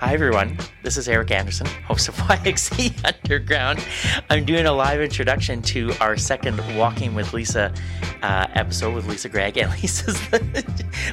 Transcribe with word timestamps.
Hi, 0.00 0.14
everyone. 0.14 0.56
This 0.82 0.96
is 0.96 1.10
Eric 1.10 1.30
Anderson, 1.30 1.66
host 1.84 2.08
of 2.08 2.14
YXE 2.16 3.04
Underground. 3.04 3.84
I'm 4.30 4.46
doing 4.46 4.64
a 4.64 4.72
live 4.72 4.98
introduction 5.02 5.60
to 5.60 5.92
our 6.00 6.16
second 6.16 6.58
Walking 6.74 7.14
with 7.14 7.34
Lisa 7.34 7.70
uh, 8.22 8.46
episode 8.54 8.94
with 8.94 9.06
Lisa 9.06 9.28
Greig, 9.28 9.58
and 9.58 9.70
Lisa's 9.82 10.18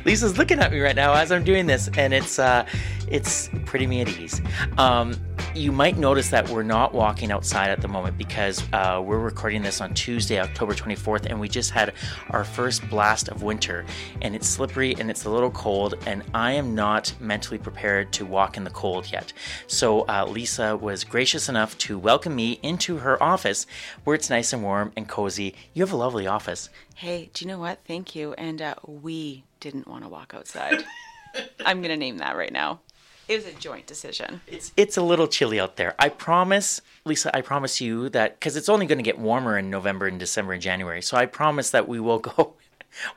Lisa's 0.05 0.38
looking 0.38 0.59
at 0.59 0.71
me 0.71 0.80
right 0.80 0.95
now 0.95 1.13
as 1.13 1.34
I'm 1.34 1.44
doing 1.44 1.66
this, 1.66 1.89
and 1.98 2.13
it's 2.13 2.39
uh, 2.39 2.66
it's 3.09 3.50
pretty 3.66 3.88
me 3.88 4.00
at 4.00 4.08
ease. 4.08 4.41
Um, 4.77 5.16
you 5.58 5.71
might 5.71 5.98
notice 5.98 6.30
that 6.30 6.48
we're 6.50 6.62
not 6.62 6.94
walking 6.94 7.32
outside 7.32 7.70
at 7.70 7.82
the 7.82 7.88
moment 7.88 8.16
because 8.16 8.64
uh, 8.73 9.02
we're 9.04 9.18
recording 9.18 9.64
this 9.64 9.82
on 9.82 9.91
Tuesday, 9.96 10.40
October 10.40 10.73
24th, 10.73 11.26
and 11.26 11.40
we 11.40 11.50
just 11.50 11.72
had 11.72 11.94
our 12.30 12.44
first 12.44 12.88
blast 12.90 13.27
of 13.27 13.41
winter, 13.41 13.84
and 14.22 14.36
it's 14.36 14.48
slippery 14.48 14.95
and 15.00 15.09
it's 15.09 15.26
a 15.26 15.30
little 15.30 15.50
cold, 15.50 15.95
and 16.05 16.23
I 16.34 16.52
am 16.52 16.76
not 16.76 17.12
mentally 17.20 17.58
prepared 17.58 18.14
to 18.14 18.26
walk 18.26 18.55
in 18.55 18.64
the 18.64 18.70
cold 18.70 19.12
yet. 19.12 19.34
So 19.66 20.02
uh, 20.08 20.28
Lisa 20.30 20.78
was 20.78 21.04
gracious 21.04 21.50
enough 21.50 21.76
to 21.80 21.98
welcome 21.98 22.36
me 22.36 22.59
into 22.62 22.98
her 22.98 23.22
office 23.22 23.66
where 24.03 24.16
it's 24.16 24.30
nice 24.30 24.53
and 24.53 24.62
warm 24.62 24.92
and 24.95 25.08
cozy. 25.08 25.55
You 25.73 25.81
have 25.81 25.92
a 25.92 25.98
lovely 25.98 26.28
office. 26.28 26.70
Hey, 26.94 27.31
do 27.34 27.44
you 27.44 27.50
know 27.50 27.59
what? 27.59 27.80
Thank 27.88 28.16
you. 28.16 28.34
And 28.34 28.62
uh, 28.62 28.76
we 28.86 29.44
didn't 29.59 29.88
want 29.88 30.03
to 30.03 30.09
walk 30.09 30.34
outside. 30.36 30.84
I'm 31.66 31.81
going 31.81 31.89
to 31.89 31.98
name 31.98 32.20
that 32.20 32.38
right 32.38 32.53
now. 32.53 32.81
It 33.27 33.36
was 33.36 33.45
a 33.45 33.54
joint 33.54 33.88
decision. 33.88 34.41
It's 34.48 34.72
it's 34.77 34.95
a 34.98 35.02
little 35.02 35.27
chilly 35.27 35.59
out 35.59 35.76
there. 35.76 35.95
I 35.99 36.09
promise, 36.09 36.81
Lisa. 37.05 37.36
I 37.36 37.41
promise 37.41 37.81
you 37.81 38.09
that 38.09 38.40
because 38.40 38.55
it's 38.55 38.70
only 38.70 38.86
going 38.86 39.00
to 39.00 39.03
get 39.03 39.20
warmer 39.20 39.58
in 39.58 39.70
November 39.70 40.08
and 40.08 40.20
December 40.20 40.53
and 40.53 40.62
January. 40.62 41.02
So 41.02 41.17
I 41.17 41.26
promise 41.26 41.70
that 41.72 41.88
we 41.88 42.00
will 42.00 42.20
go 42.31 42.53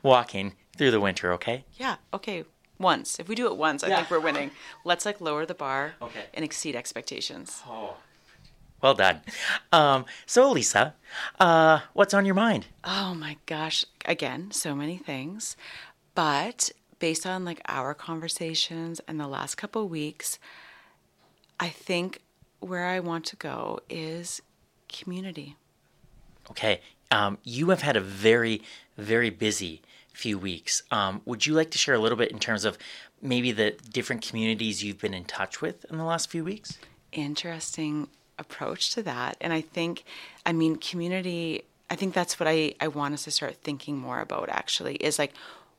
walking 0.02 0.54
through 0.76 0.90
the 0.90 1.00
winter. 1.00 1.32
Okay? 1.34 1.64
Yeah. 1.74 1.96
Okay. 2.12 2.44
Once. 2.78 3.20
If 3.20 3.28
we 3.28 3.34
do 3.34 3.46
it 3.46 3.56
once, 3.56 3.84
I 3.84 3.88
Yeah. 3.88 3.96
think 3.96 4.10
we're 4.10 4.20
winning. 4.20 4.50
Let's 4.84 5.04
like 5.04 5.20
lower 5.20 5.44
the 5.44 5.54
bar 5.54 5.94
Okay. 6.00 6.24
and 6.32 6.42
exceed 6.44 6.74
expectations. 6.74 7.62
Oh, 7.68 7.96
well 8.80 8.94
done. 8.94 9.20
Um, 9.70 10.06
so 10.24 10.50
Lisa, 10.50 10.94
uh, 11.38 11.80
what's 11.92 12.14
on 12.14 12.24
your 12.24 12.34
mind? 12.34 12.68
Oh 12.82 13.14
my 13.14 13.36
gosh. 13.44 13.84
Again, 14.06 14.50
so 14.50 14.74
many 14.74 14.96
things. 14.96 15.56
But 16.14 16.70
based 17.00 17.26
on 17.26 17.44
like 17.44 17.60
our 17.66 17.92
conversations 17.94 19.00
and 19.08 19.18
the 19.18 19.26
last 19.26 19.56
couple 19.56 19.88
weeks, 19.88 20.38
I 21.58 21.68
think 21.68 22.20
where 22.60 22.86
I 22.86 23.00
want 23.00 23.24
to 23.26 23.36
go 23.36 23.80
is 23.90 24.40
community. 24.88 25.56
Okay. 26.50 26.80
Um, 27.10 27.38
you 27.42 27.70
have 27.70 27.82
had 27.82 27.96
a 27.96 28.00
very, 28.00 28.62
very 28.96 29.30
busy 29.30 29.82
few 30.12 30.38
weeks. 30.38 30.84
Um, 30.92 31.22
would 31.24 31.46
you 31.46 31.54
like 31.54 31.72
to 31.72 31.78
share 31.78 31.94
a 31.94 31.98
little 31.98 32.18
bit 32.18 32.30
in 32.30 32.38
terms 32.38 32.64
of 32.64 32.78
maybe 33.20 33.50
the 33.50 33.72
different 33.90 34.22
communities 34.22 34.84
you've 34.84 35.00
been 35.00 35.14
in 35.14 35.24
touch 35.24 35.60
with 35.60 35.84
in 35.90 35.98
the 35.98 36.04
last 36.04 36.30
few 36.30 36.44
weeks? 36.44 36.78
interesting 37.12 38.08
approach 38.38 38.94
to 38.94 39.02
that. 39.02 39.36
And 39.40 39.52
I 39.52 39.60
think, 39.60 40.04
I 40.46 40.52
mean, 40.52 40.76
community, 40.76 41.64
I 41.90 41.96
think 41.96 42.14
that's 42.14 42.38
what 42.40 42.48
I, 42.48 42.74
I 42.80 42.88
want 42.88 43.14
us 43.14 43.24
to 43.24 43.30
start 43.30 43.56
thinking 43.56 43.98
more 43.98 44.20
about 44.20 44.48
actually 44.48 44.96
is 44.96 45.18
like, 45.18 45.32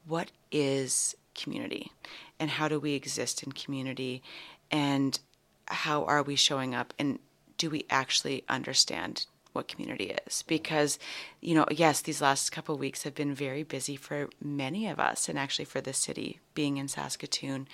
what 0.08 0.32
is 0.52 1.16
community 1.36 1.92
and 2.40 2.50
how 2.50 2.68
do 2.68 2.80
we 2.80 2.94
exist 2.94 3.44
in 3.44 3.52
community 3.52 4.22
and 4.70 5.20
how 5.68 6.04
are 6.06 6.24
we 6.24 6.36
showing 6.36 6.76
up 6.76 6.94
and 7.00 7.20
do 7.58 7.70
we 7.70 7.86
actually 7.90 8.44
understand 8.50 9.26
what 9.54 9.68
community 9.68 10.16
is? 10.26 10.44
Because 10.44 10.98
you 11.42 11.56
know 11.56 11.66
yes 11.70 12.02
these 12.02 12.22
last 12.22 12.52
couple 12.52 12.78
weeks 12.78 13.04
have 13.04 13.16
been 13.16 13.34
very 13.34 13.64
busy 13.64 13.96
for 13.96 14.30
many 14.42 14.88
of 14.88 15.00
us 15.00 15.28
and 15.28 15.38
actually 15.38 15.66
for 15.66 15.82
the 15.82 15.94
city 15.94 16.40
being 16.54 16.78
in 16.78 16.88
saskatoon 16.88 17.68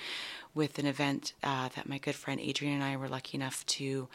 with 0.54 0.80
an 0.80 0.88
event 0.88 1.34
uh, 1.44 1.70
that 1.76 1.88
my 1.88 1.98
good 1.98 2.16
friend 2.16 2.40
adrian 2.42 2.76
and 2.76 2.84
i 2.84 2.96
were 2.96 3.08
lucky 3.10 3.38
enough 3.38 3.66
to 3.66 4.08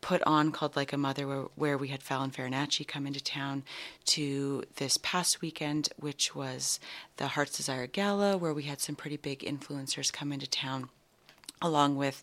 put 0.00 0.22
on 0.22 0.52
called 0.52 0.76
like 0.76 0.92
a 0.92 0.96
mother 0.96 1.26
where, 1.26 1.44
where 1.54 1.78
we 1.78 1.88
had 1.88 2.02
fallon 2.02 2.30
farinacci 2.30 2.86
come 2.86 3.06
into 3.06 3.20
town 3.20 3.64
to 4.04 4.62
this 4.76 4.96
past 4.98 5.40
weekend 5.40 5.88
which 5.98 6.34
was 6.34 6.78
the 7.16 7.28
heart's 7.28 7.56
desire 7.56 7.86
gala 7.86 8.36
where 8.36 8.54
we 8.54 8.62
had 8.64 8.80
some 8.80 8.94
pretty 8.94 9.16
big 9.16 9.40
influencers 9.40 10.12
come 10.12 10.32
into 10.32 10.48
town 10.48 10.88
along 11.60 11.96
with, 11.96 12.22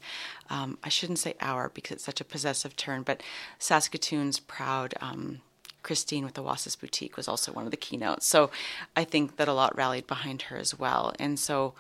um, 0.50 0.78
I 0.84 0.90
shouldn't 0.90 1.20
say 1.20 1.36
our 1.42 1.70
because 1.70 1.96
it's 1.96 2.06
such 2.06 2.22
a 2.22 2.26
possessive 2.26 2.76
term, 2.76 3.04
but 3.04 3.22
Saskatoon's 3.60 4.40
proud 4.40 4.94
um, 5.02 5.42
Christine 5.84 6.26
with 6.26 6.34
the 6.34 6.44
Wasis 6.44 6.80
Boutique 6.80 7.18
was 7.18 7.28
also 7.28 7.52
one 7.52 7.66
of 7.66 7.72
the 7.72 7.78
keynotes. 7.78 8.26
So 8.26 8.50
I 8.96 9.04
think 9.04 9.38
that 9.38 9.48
a 9.48 9.54
lot 9.54 9.76
rallied 9.78 10.08
behind 10.08 10.44
her 10.44 10.58
as 10.58 10.78
well. 10.78 11.14
And 11.20 11.38
so, 11.40 11.74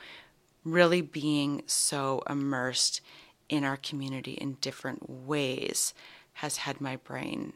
really 0.63 1.01
being 1.01 1.61
so 1.67 2.23
immersed 2.27 3.01
in 3.49 3.63
our 3.63 3.77
community 3.77 4.33
in 4.33 4.53
different 4.61 5.09
ways 5.09 5.93
has 6.33 6.57
had 6.57 6.81
my 6.81 6.97
brain 6.97 7.53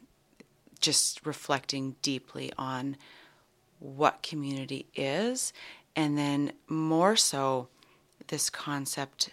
just 0.79 1.25
reflecting 1.25 1.95
deeply 2.01 2.51
on 2.57 2.95
what 3.79 4.23
community 4.23 4.88
is, 4.95 5.53
and 5.95 6.17
then 6.17 6.51
more 6.67 7.16
so 7.16 7.67
this 8.28 8.49
concept 8.49 9.29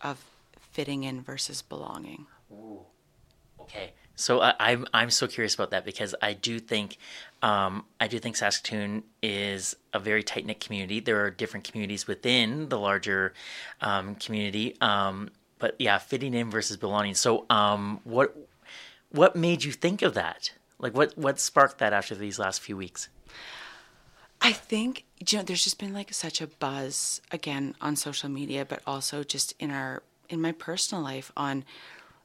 of 0.00 0.24
fitting 0.58 1.04
in 1.04 1.20
versus 1.20 1.62
belonging. 1.62 2.26
Okay, 3.60 3.92
so 4.16 4.40
I, 4.40 4.54
I'm 4.58 4.86
I'm 4.92 5.10
so 5.10 5.26
curious 5.26 5.54
about 5.54 5.70
that 5.70 5.84
because 5.84 6.14
I 6.22 6.32
do 6.32 6.58
think 6.58 6.96
um, 7.42 7.84
I 8.00 8.08
do 8.08 8.18
think 8.18 8.36
Saskatoon 8.36 9.02
is 9.22 9.76
a 9.92 9.98
very 9.98 10.22
tight 10.22 10.46
knit 10.46 10.60
community. 10.60 11.00
There 11.00 11.22
are 11.24 11.30
different 11.30 11.64
communities 11.64 12.06
within 12.06 12.68
the 12.68 12.78
larger 12.78 13.34
um, 13.80 14.14
community, 14.16 14.76
um, 14.80 15.30
but 15.60 15.76
yeah, 15.78 15.98
fitting 15.98 16.34
in 16.34 16.50
versus 16.50 16.76
belonging. 16.76 17.14
So, 17.14 17.46
um, 17.48 18.00
what 18.04 18.36
what 19.10 19.36
made 19.36 19.62
you 19.62 19.72
think 19.72 20.02
of 20.02 20.14
that? 20.14 20.52
Like, 20.78 20.94
what 20.94 21.16
what 21.16 21.38
sparked 21.38 21.78
that 21.78 21.92
after 21.92 22.14
these 22.16 22.38
last 22.38 22.60
few 22.60 22.76
weeks? 22.76 23.08
I 24.40 24.52
think 24.52 25.04
you 25.18 25.38
know 25.38 25.44
there's 25.44 25.62
just 25.62 25.78
been 25.78 25.92
like 25.92 26.12
such 26.12 26.40
a 26.40 26.46
buzz 26.48 27.20
again 27.30 27.76
on 27.80 27.94
social 27.94 28.28
media, 28.28 28.64
but 28.64 28.80
also 28.86 29.22
just 29.22 29.54
in 29.60 29.70
our 29.70 30.02
in 30.28 30.40
my 30.40 30.52
personal 30.52 31.04
life 31.04 31.30
on 31.36 31.64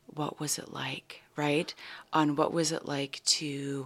what 0.08 0.40
was 0.40 0.58
it 0.58 0.72
like, 0.72 1.22
right? 1.36 1.74
On 2.14 2.36
what 2.36 2.54
was 2.54 2.72
it 2.72 2.88
like 2.88 3.22
to 3.26 3.86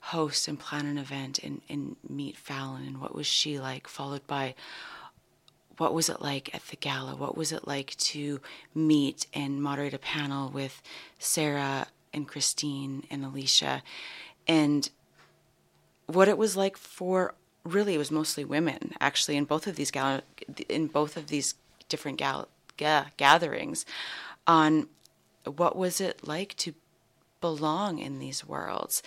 host 0.00 0.48
and 0.48 0.58
plan 0.58 0.86
an 0.86 0.98
event 0.98 1.38
and, 1.38 1.60
and 1.68 1.96
meet 2.08 2.36
Fallon 2.36 2.86
and 2.86 3.00
what 3.00 3.14
was 3.14 3.26
she 3.26 3.58
like, 3.60 3.86
followed 3.86 4.26
by 4.26 4.54
what 5.80 5.94
was 5.94 6.10
it 6.10 6.20
like 6.20 6.54
at 6.54 6.66
the 6.66 6.76
gala? 6.76 7.16
What 7.16 7.38
was 7.38 7.52
it 7.52 7.66
like 7.66 7.96
to 7.96 8.38
meet 8.74 9.26
and 9.32 9.62
moderate 9.62 9.94
a 9.94 9.98
panel 9.98 10.50
with 10.50 10.82
Sarah 11.18 11.86
and 12.12 12.28
Christine 12.28 13.04
and 13.10 13.24
Alicia? 13.24 13.82
And 14.46 14.90
what 16.04 16.28
it 16.28 16.36
was 16.36 16.54
like 16.54 16.76
for 16.76 17.34
really 17.64 17.94
it 17.94 17.98
was 17.98 18.10
mostly 18.10 18.44
women 18.44 18.92
actually 19.00 19.38
in 19.38 19.46
both 19.46 19.66
of 19.66 19.76
these 19.76 19.90
gal- 19.90 20.20
in 20.68 20.86
both 20.86 21.16
of 21.16 21.28
these 21.28 21.54
different 21.88 22.18
gal- 22.18 22.48
ga- 22.76 23.06
gatherings 23.16 23.86
on 24.46 24.86
what 25.46 25.76
was 25.76 25.98
it 25.98 26.26
like 26.26 26.54
to 26.56 26.74
belong 27.40 27.98
in 27.98 28.18
these 28.18 28.46
worlds 28.46 29.02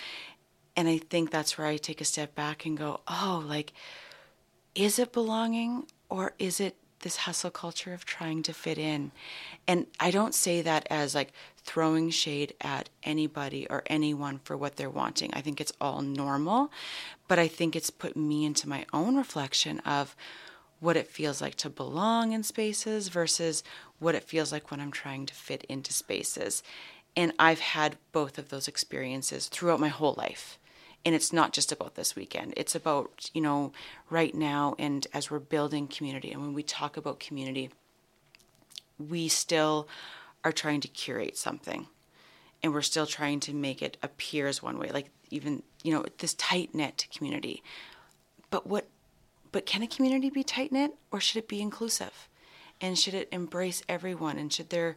and 0.76 0.88
i 0.88 0.98
think 0.98 1.30
that's 1.32 1.58
where 1.58 1.68
i 1.68 1.78
take 1.78 2.00
a 2.00 2.06
step 2.06 2.36
back 2.36 2.66
and 2.66 2.78
go 2.78 3.00
oh 3.08 3.44
like 3.48 3.74
is 4.76 5.00
it 5.00 5.12
belonging 5.12 5.86
or 6.14 6.34
is 6.38 6.60
it 6.60 6.76
this 7.00 7.18
hustle 7.18 7.50
culture 7.52 7.94
of 7.94 8.06
trying 8.06 8.44
to 8.44 8.54
fit 8.54 8.78
in? 8.78 9.12
And 9.68 9.88
i 10.00 10.12
don't 10.12 10.36
say 10.36 10.62
that 10.62 10.88
as 10.90 11.16
like 11.16 11.34
throwing 11.66 12.10
shade 12.10 12.54
at 12.62 12.90
anybody 13.04 13.66
or 13.70 13.84
anyone 13.88 14.40
for 14.44 14.56
what 14.56 14.76
they're 14.76 14.90
wanting. 14.90 15.32
I 15.34 15.42
think 15.42 15.60
it's 15.60 15.74
all 15.82 16.02
normal 16.02 16.72
but 17.28 17.40
i 17.40 17.48
think 17.48 17.76
it's 17.76 17.90
put 17.90 18.16
me 18.16 18.46
into 18.46 18.70
my 18.70 18.86
own 18.94 19.16
reflection 19.16 19.80
of 19.80 20.16
what 20.80 20.98
it 20.98 21.08
feels 21.08 21.42
like 21.42 21.56
to 21.56 21.70
belong 21.70 22.34
in 22.34 22.44
spaces 22.44 23.08
versus 23.08 23.64
what 24.00 24.16
it 24.16 24.24
feels 24.24 24.52
like 24.52 24.70
when 24.70 24.80
i'm 24.80 24.92
trying 24.92 25.26
to 25.26 25.34
fit 25.34 25.64
into 25.70 25.92
spaces. 25.94 26.62
And 27.16 27.34
i've 27.40 27.60
had 27.60 27.98
both 28.12 28.38
of 28.38 28.50
those 28.50 28.68
experiences 28.68 29.48
throughout 29.48 29.80
my 29.80 29.90
whole 29.90 30.16
life 30.18 30.60
and 31.06 31.14
it's 31.14 31.34
not 31.34 31.54
just 31.54 31.72
about 31.72 31.96
this 31.96 32.16
weekend. 32.16 32.54
It's 32.58 32.76
about 32.76 33.30
you 33.34 33.42
know 33.42 33.72
right 34.10 34.34
now 34.34 34.76
and 34.80 35.06
as 35.14 35.30
we're 35.30 35.40
building 35.40 35.88
community. 35.88 36.32
And 36.32 36.42
when 36.42 36.54
we 36.54 36.64
talk 36.64 36.98
about 36.98 37.20
community 37.20 37.70
we 39.00 39.28
still 39.28 39.88
are 40.44 40.52
trying 40.52 40.82
to 40.82 40.88
curate 40.88 41.38
something. 41.38 41.88
And 42.62 42.74
we're 42.74 42.82
still 42.82 43.06
trying 43.06 43.40
to 43.42 43.54
make 43.54 43.82
it 43.82 43.98
appear 44.02 44.48
as 44.48 44.64
one 44.64 44.78
way 44.78 44.90
like 44.90 45.10
even 45.30 45.64
you 45.84 45.94
know 45.94 46.06
this 46.20 46.34
tight 46.36 46.74
knit 46.74 47.08
community. 47.16 47.62
But 48.50 48.68
what 48.68 48.88
but 49.52 49.66
can 49.66 49.84
a 49.84 49.88
community 49.88 50.30
be 50.30 50.44
tight 50.44 50.72
knit 50.72 50.92
or 51.12 51.20
should 51.20 51.38
it 51.38 51.48
be 51.48 51.62
inclusive? 51.62 52.30
And 52.80 52.98
should 52.98 53.14
it 53.14 53.30
embrace 53.32 53.84
everyone? 53.88 54.38
And 54.38 54.52
should 54.52 54.70
there 54.70 54.96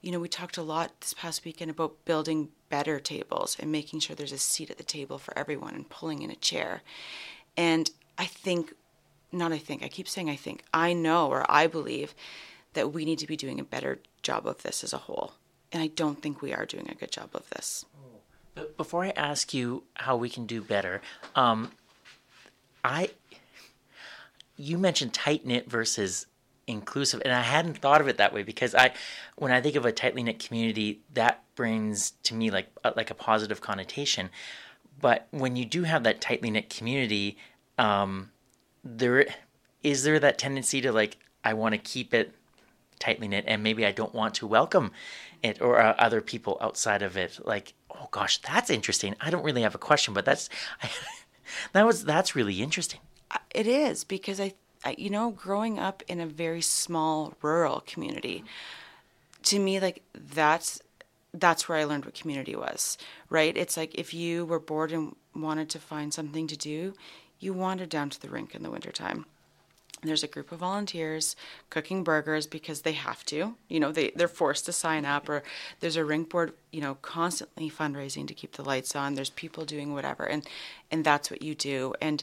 you 0.00 0.12
know 0.12 0.20
we 0.20 0.28
talked 0.28 0.56
a 0.56 0.62
lot 0.62 1.00
this 1.00 1.14
past 1.14 1.44
weekend 1.44 1.70
about 1.70 2.04
building 2.04 2.48
better 2.68 3.00
tables 3.00 3.56
and 3.58 3.72
making 3.72 4.00
sure 4.00 4.14
there's 4.14 4.32
a 4.32 4.38
seat 4.38 4.70
at 4.70 4.78
the 4.78 4.84
table 4.84 5.18
for 5.18 5.36
everyone 5.36 5.74
and 5.74 5.88
pulling 5.88 6.22
in 6.22 6.30
a 6.30 6.36
chair 6.36 6.82
and 7.56 7.90
i 8.16 8.24
think 8.24 8.74
not 9.32 9.52
i 9.52 9.58
think 9.58 9.82
i 9.82 9.88
keep 9.88 10.08
saying 10.08 10.30
i 10.30 10.36
think 10.36 10.62
i 10.72 10.92
know 10.92 11.28
or 11.28 11.44
i 11.50 11.66
believe 11.66 12.14
that 12.74 12.92
we 12.92 13.04
need 13.04 13.18
to 13.18 13.26
be 13.26 13.36
doing 13.36 13.58
a 13.58 13.64
better 13.64 13.98
job 14.22 14.46
of 14.46 14.62
this 14.62 14.84
as 14.84 14.92
a 14.92 14.98
whole. 14.98 15.32
And 15.72 15.82
I 15.82 15.88
don't 15.88 16.22
think 16.22 16.40
we 16.40 16.52
are 16.52 16.64
doing 16.64 16.88
a 16.88 16.94
good 16.94 17.10
job 17.10 17.30
of 17.34 17.48
this. 17.50 17.84
Before 18.76 19.04
I 19.04 19.10
ask 19.10 19.54
you 19.54 19.84
how 19.94 20.16
we 20.16 20.28
can 20.28 20.46
do 20.46 20.62
better, 20.62 21.00
um, 21.34 21.72
I 22.84 23.10
you 24.56 24.78
mentioned 24.78 25.14
tight 25.14 25.46
knit 25.46 25.70
versus 25.70 26.26
inclusive, 26.68 27.22
and 27.24 27.32
I 27.32 27.42
hadn't 27.42 27.78
thought 27.78 28.00
of 28.00 28.08
it 28.08 28.18
that 28.18 28.32
way 28.32 28.42
because 28.42 28.74
I, 28.74 28.92
when 29.36 29.50
I 29.50 29.60
think 29.60 29.74
of 29.76 29.84
a 29.84 29.92
tightly 29.92 30.22
knit 30.22 30.38
community, 30.38 31.00
that 31.14 31.42
brings 31.54 32.12
to 32.24 32.34
me 32.34 32.50
like 32.50 32.68
like 32.96 33.10
a 33.10 33.14
positive 33.14 33.60
connotation. 33.60 34.30
But 35.00 35.28
when 35.30 35.56
you 35.56 35.64
do 35.64 35.84
have 35.84 36.04
that 36.04 36.20
tightly 36.20 36.50
knit 36.50 36.70
community, 36.70 37.38
um, 37.78 38.30
there 38.84 39.26
is 39.82 40.04
there 40.04 40.18
that 40.20 40.38
tendency 40.38 40.80
to 40.82 40.92
like 40.92 41.16
I 41.44 41.54
want 41.54 41.72
to 41.72 41.78
keep 41.78 42.12
it 42.14 42.34
tightly 42.98 43.28
knit, 43.28 43.44
and 43.46 43.62
maybe 43.62 43.86
I 43.86 43.92
don't 43.92 44.14
want 44.14 44.34
to 44.34 44.46
welcome 44.46 44.92
it 45.42 45.60
or 45.60 45.80
uh, 45.80 45.94
other 45.98 46.20
people 46.20 46.58
outside 46.60 47.02
of 47.02 47.16
it. 47.16 47.38
Like, 47.44 47.74
oh 47.90 48.08
gosh, 48.10 48.38
that's 48.38 48.70
interesting. 48.70 49.14
I 49.20 49.30
don't 49.30 49.44
really 49.44 49.62
have 49.62 49.74
a 49.74 49.78
question, 49.78 50.14
but 50.14 50.24
that's 50.24 50.48
I, 50.82 50.90
that 51.72 51.86
was 51.86 52.04
that's 52.04 52.36
really 52.36 52.62
interesting. 52.62 53.00
It 53.54 53.66
is 53.66 54.04
because 54.04 54.40
I, 54.40 54.44
I, 54.44 54.54
you 54.96 55.10
know, 55.10 55.30
growing 55.30 55.78
up 55.78 56.02
in 56.08 56.20
a 56.20 56.26
very 56.26 56.62
small 56.62 57.34
rural 57.42 57.82
community, 57.86 58.44
to 59.44 59.58
me, 59.58 59.80
like 59.80 60.02
that's 60.14 60.80
that's 61.34 61.68
where 61.68 61.78
I 61.78 61.84
learned 61.84 62.04
what 62.04 62.14
community 62.14 62.56
was. 62.56 62.98
Right? 63.30 63.56
It's 63.56 63.76
like 63.76 63.94
if 63.94 64.14
you 64.14 64.44
were 64.46 64.60
bored 64.60 64.92
and 64.92 65.14
wanted 65.34 65.68
to 65.70 65.78
find 65.78 66.12
something 66.12 66.46
to 66.46 66.56
do, 66.56 66.94
you 67.38 67.52
wandered 67.52 67.88
down 67.88 68.10
to 68.10 68.20
the 68.20 68.28
rink 68.28 68.54
in 68.54 68.62
the 68.62 68.70
wintertime 68.70 69.26
there's 70.02 70.22
a 70.22 70.28
group 70.28 70.52
of 70.52 70.60
volunteers 70.60 71.34
cooking 71.70 72.04
burgers 72.04 72.46
because 72.46 72.82
they 72.82 72.92
have 72.92 73.24
to 73.24 73.54
you 73.68 73.80
know 73.80 73.92
they, 73.92 74.10
they're 74.14 74.28
forced 74.28 74.66
to 74.66 74.72
sign 74.72 75.04
up 75.04 75.28
or 75.28 75.42
there's 75.80 75.96
a 75.96 76.04
rink 76.04 76.28
board 76.30 76.52
you 76.72 76.80
know 76.80 76.94
constantly 77.02 77.70
fundraising 77.70 78.26
to 78.26 78.34
keep 78.34 78.52
the 78.52 78.64
lights 78.64 78.94
on 78.94 79.14
there's 79.14 79.30
people 79.30 79.64
doing 79.64 79.92
whatever 79.92 80.24
and 80.24 80.46
and 80.90 81.04
that's 81.04 81.30
what 81.30 81.42
you 81.42 81.54
do 81.54 81.94
and 82.00 82.22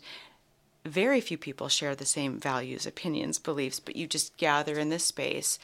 very 0.86 1.20
few 1.20 1.38
people 1.38 1.68
share 1.68 1.96
the 1.96 2.06
same 2.06 2.40
values 2.40 2.86
opinions 2.86 3.40
beliefs 3.40 3.80
but 3.80 3.96
you 3.96 4.08
just 4.08 4.38
gather 4.38 4.78
in 4.80 4.90
this 4.90 5.04
space 5.04 5.58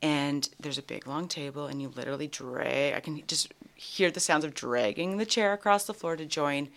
and 0.00 0.48
there's 0.60 0.78
a 0.78 0.82
big 0.82 1.06
long 1.06 1.26
table 1.26 1.66
and 1.66 1.82
you 1.82 1.88
literally 1.88 2.28
drag 2.28 2.94
i 2.94 3.00
can 3.00 3.22
just 3.26 3.52
hear 3.74 4.10
the 4.10 4.20
sounds 4.20 4.44
of 4.44 4.54
dragging 4.54 5.16
the 5.16 5.26
chair 5.26 5.52
across 5.52 5.84
the 5.84 5.94
floor 5.94 6.16
to 6.16 6.24
join 6.24 6.68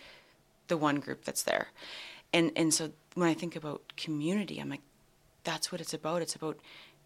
the 0.68 0.76
one 0.76 1.00
group 1.00 1.24
that's 1.24 1.42
there 1.42 1.68
and 2.32 2.50
and 2.56 2.74
so 2.74 2.90
when 3.14 3.28
I 3.28 3.34
think 3.34 3.56
about 3.56 3.92
community, 3.96 4.58
I'm 4.58 4.70
like, 4.70 4.82
that's 5.44 5.70
what 5.70 5.80
it's 5.80 5.94
about. 5.94 6.22
It's 6.22 6.34
about 6.34 6.58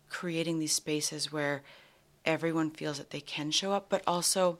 creating 0.09 0.59
these 0.59 0.73
spaces 0.73 1.33
where 1.33 1.63
everyone 2.25 2.71
feels 2.71 2.99
that 2.99 3.11
they 3.11 3.21
can 3.21 3.51
show 3.51 3.73
up, 3.73 3.87
but 3.89 4.03
also 4.07 4.59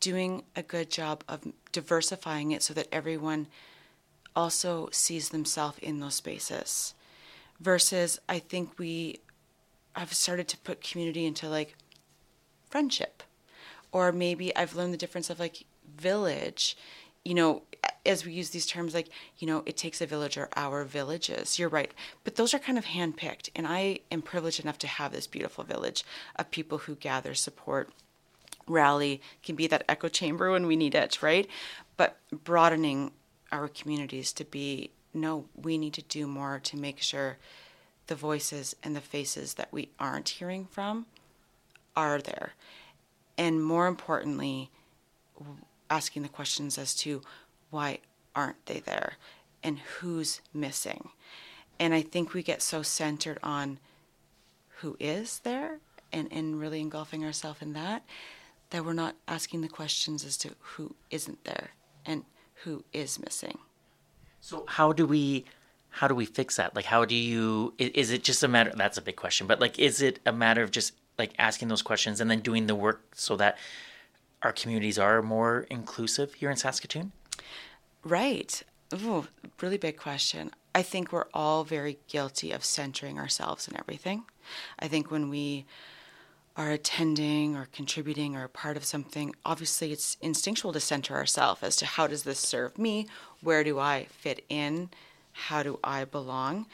doing 0.00 0.42
a 0.56 0.62
good 0.62 0.90
job 0.90 1.22
of 1.28 1.40
diversifying 1.72 2.52
it 2.52 2.62
so 2.62 2.72
that 2.74 2.88
everyone 2.90 3.46
also 4.34 4.88
sees 4.92 5.30
themselves 5.30 5.78
in 5.80 6.00
those 6.00 6.14
spaces. 6.14 6.94
Versus, 7.60 8.18
I 8.28 8.38
think 8.38 8.78
we 8.78 9.20
have 9.94 10.14
started 10.14 10.48
to 10.48 10.58
put 10.58 10.82
community 10.82 11.26
into 11.26 11.48
like 11.48 11.76
friendship, 12.70 13.22
or 13.92 14.12
maybe 14.12 14.54
I've 14.56 14.74
learned 14.74 14.94
the 14.94 14.98
difference 14.98 15.30
of 15.30 15.38
like 15.38 15.64
village. 15.96 16.76
You 17.24 17.34
know, 17.34 17.62
as 18.06 18.24
we 18.24 18.32
use 18.32 18.50
these 18.50 18.66
terms 18.66 18.94
like 18.94 19.08
you 19.38 19.46
know 19.46 19.62
it 19.66 19.76
takes 19.76 20.00
a 20.00 20.06
village 20.06 20.36
or 20.36 20.48
our 20.56 20.84
villages 20.84 21.58
you're 21.58 21.68
right 21.68 21.92
but 22.24 22.36
those 22.36 22.54
are 22.54 22.58
kind 22.58 22.78
of 22.78 22.84
handpicked 22.86 23.50
and 23.54 23.66
i 23.66 23.98
am 24.10 24.22
privileged 24.22 24.60
enough 24.60 24.78
to 24.78 24.86
have 24.86 25.12
this 25.12 25.26
beautiful 25.26 25.64
village 25.64 26.04
of 26.36 26.50
people 26.50 26.78
who 26.78 26.94
gather 26.94 27.34
support 27.34 27.90
rally 28.66 29.20
can 29.42 29.54
be 29.54 29.66
that 29.66 29.84
echo 29.88 30.08
chamber 30.08 30.50
when 30.50 30.66
we 30.66 30.76
need 30.76 30.94
it 30.94 31.22
right 31.22 31.48
but 31.96 32.18
broadening 32.32 33.10
our 33.52 33.68
communities 33.68 34.32
to 34.32 34.44
be 34.44 34.90
no 35.12 35.44
we 35.56 35.76
need 35.76 35.94
to 35.94 36.02
do 36.02 36.26
more 36.26 36.60
to 36.60 36.76
make 36.76 37.00
sure 37.00 37.38
the 38.06 38.14
voices 38.14 38.74
and 38.82 38.94
the 38.94 39.00
faces 39.00 39.54
that 39.54 39.72
we 39.72 39.88
aren't 39.98 40.28
hearing 40.28 40.64
from 40.64 41.06
are 41.96 42.20
there 42.20 42.54
and 43.36 43.62
more 43.62 43.86
importantly 43.86 44.70
asking 45.88 46.22
the 46.22 46.28
questions 46.28 46.78
as 46.78 46.94
to 46.94 47.22
why 47.70 47.98
aren't 48.34 48.64
they 48.66 48.80
there 48.80 49.14
and 49.62 49.78
who's 49.78 50.40
missing. 50.54 51.10
And 51.78 51.94
I 51.94 52.02
think 52.02 52.32
we 52.32 52.42
get 52.42 52.62
so 52.62 52.82
centered 52.82 53.38
on 53.42 53.78
who 54.78 54.96
is 55.00 55.40
there 55.40 55.78
and, 56.12 56.28
and 56.30 56.60
really 56.60 56.80
engulfing 56.80 57.24
ourselves 57.24 57.62
in 57.62 57.72
that 57.74 58.04
that 58.70 58.84
we're 58.84 58.92
not 58.92 59.16
asking 59.26 59.62
the 59.62 59.68
questions 59.68 60.24
as 60.24 60.36
to 60.36 60.50
who 60.60 60.94
isn't 61.10 61.44
there 61.44 61.70
and 62.06 62.24
who 62.64 62.84
is 62.92 63.18
missing. 63.18 63.58
So 64.40 64.64
how 64.68 64.92
do 64.92 65.06
we 65.06 65.44
how 65.90 66.08
do 66.08 66.14
we 66.14 66.24
fix 66.24 66.56
that? 66.56 66.74
Like 66.74 66.86
how 66.86 67.04
do 67.04 67.14
you 67.14 67.74
is 67.78 68.10
it 68.10 68.22
just 68.22 68.42
a 68.42 68.48
matter 68.48 68.72
that's 68.74 68.98
a 68.98 69.02
big 69.02 69.16
question, 69.16 69.46
but 69.46 69.60
like 69.60 69.78
is 69.78 70.02
it 70.02 70.20
a 70.24 70.32
matter 70.32 70.62
of 70.62 70.70
just 70.70 70.92
like 71.18 71.32
asking 71.38 71.68
those 71.68 71.82
questions 71.82 72.20
and 72.20 72.30
then 72.30 72.40
doing 72.40 72.66
the 72.66 72.74
work 72.74 73.02
so 73.14 73.36
that 73.36 73.58
our 74.42 74.52
communities 74.52 74.98
are 74.98 75.20
more 75.20 75.66
inclusive 75.70 76.34
here 76.34 76.50
in 76.50 76.56
Saskatoon? 76.56 77.12
Right. 78.02 78.62
Ooh, 78.94 79.26
really 79.60 79.76
big 79.76 79.98
question. 79.98 80.50
I 80.74 80.82
think 80.82 81.12
we're 81.12 81.26
all 81.34 81.64
very 81.64 81.98
guilty 82.08 82.52
of 82.52 82.64
centering 82.64 83.18
ourselves 83.18 83.68
in 83.68 83.76
everything. 83.76 84.24
I 84.78 84.88
think 84.88 85.10
when 85.10 85.28
we 85.28 85.66
are 86.56 86.70
attending 86.70 87.56
or 87.56 87.68
contributing 87.72 88.36
or 88.36 88.44
a 88.44 88.48
part 88.48 88.76
of 88.76 88.84
something, 88.84 89.34
obviously 89.44 89.92
it's 89.92 90.16
instinctual 90.20 90.72
to 90.72 90.80
center 90.80 91.14
ourselves 91.14 91.62
as 91.62 91.76
to 91.76 91.86
how 91.86 92.06
does 92.06 92.24
this 92.24 92.38
serve 92.38 92.78
me? 92.78 93.06
Where 93.40 93.64
do 93.64 93.78
I 93.78 94.06
fit 94.10 94.44
in? 94.48 94.90
How 95.32 95.62
do 95.62 95.78
I 95.82 96.04
belong? 96.04 96.66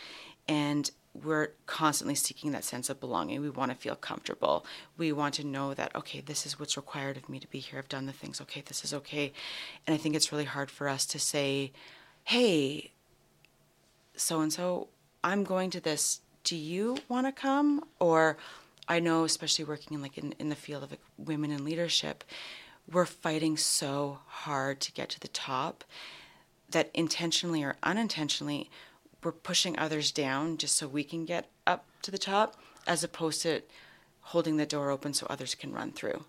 And 0.49 0.90
we're 1.25 1.49
constantly 1.67 2.14
seeking 2.14 2.52
that 2.52 2.64
sense 2.64 2.90
of 2.90 3.00
belonging. 3.00 3.40
We 3.40 3.50
want 3.50 3.70
to 3.70 3.76
feel 3.76 3.94
comfortable. 3.96 4.67
We 4.96 5.12
want 5.12 5.34
to 5.34 5.46
know 5.46 5.75
that, 5.75 5.94
okay, 5.94 6.20
this 6.20 6.46
is 6.46 6.58
what's 6.58 6.76
required 6.76 7.17
of 7.17 7.28
me 7.28 7.38
to 7.38 7.49
be 7.49 7.58
here. 7.58 7.78
I've 7.78 7.88
done 7.88 8.06
the 8.06 8.12
things. 8.12 8.40
Okay, 8.40 8.62
this 8.67 8.84
is 8.84 8.93
okay. 8.93 9.32
And 9.87 9.94
I 9.94 9.96
think 9.96 10.14
it's 10.14 10.32
really 10.32 10.44
hard 10.44 10.70
for 10.70 10.88
us 10.88 11.06
to 11.06 11.19
say, 11.19 11.73
hey, 12.25 12.90
so 14.14 14.40
and 14.40 14.52
so, 14.52 14.88
I'm 15.23 15.45
going 15.45 15.71
to 15.71 15.80
this. 15.80 16.21
Do 16.45 16.56
you 16.56 16.99
want 17.09 17.26
to 17.26 17.33
come? 17.33 17.85
Or 17.99 18.37
I 18.88 19.00
know, 19.00 19.25
especially 19.25 19.64
working 19.64 19.95
in 19.95 20.02
like 20.02 20.19
in, 20.19 20.33
in 20.38 20.49
the 20.49 20.55
field 20.55 20.83
of 20.83 20.90
like, 20.90 21.00
women 21.19 21.50
in 21.50 21.64
leadership, 21.64 22.25
we're 22.90 23.07
fighting 23.07 23.57
so 23.57 24.21
hard 24.26 24.81
to 24.81 24.93
get 24.93 25.09
to 25.11 25.21
the 25.21 25.28
top 25.28 25.85
that 26.71 26.90
intentionally 26.95 27.62
or 27.62 27.76
unintentionally 27.83 28.71
we're 29.23 29.33
pushing 29.33 29.78
others 29.78 30.12
down 30.12 30.57
just 30.57 30.76
so 30.76 30.87
we 30.87 31.02
can 31.02 31.25
get 31.25 31.49
up 31.66 31.85
to 32.02 32.11
the 32.11 32.19
top 32.19 32.55
as 32.87 33.02
opposed 33.02 33.43
to 33.43 33.61
holding 34.21 34.57
the 34.57 34.66
door 34.66 34.90
open 34.90 35.12
so 35.12 35.26
others 35.28 35.55
can 35.55 35.73
run 35.73 35.90
through. 35.90 36.25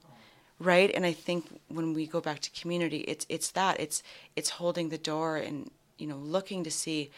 Right? 0.59 0.91
And 0.95 1.05
i 1.05 1.13
think 1.13 1.59
when 1.67 1.93
we 1.93 2.07
go 2.07 2.19
back 2.19 2.39
to 2.39 2.59
community 2.59 3.01
it's 3.01 3.25
it's 3.29 3.51
that. 3.51 3.79
It's 3.79 4.01
it's 4.35 4.49
holding 4.51 4.89
the 4.89 4.97
door 4.97 5.37
and 5.37 5.69
you 5.99 6.07
know 6.07 6.17
looking 6.17 6.63
to 6.63 6.71
see 6.71 7.11